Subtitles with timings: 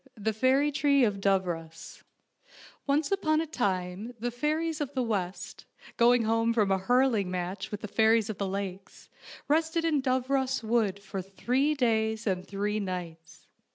[0.17, 2.03] THE FAIRY TREE OF DOOROS 10
[2.87, 7.69] ONCE upon a time the fairies of the west, going home from a hurling match
[7.69, 9.09] with the fairies of the lakes,
[9.47, 13.45] rested in Dooros Wood for three days and three nights.